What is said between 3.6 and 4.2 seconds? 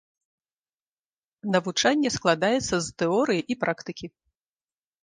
практыкі.